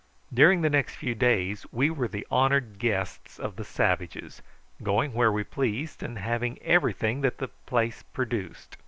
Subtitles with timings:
[0.33, 4.41] During the next few days we were the honoured guests of the savages,
[4.81, 8.77] going where we pleased, and having everything that the place produced.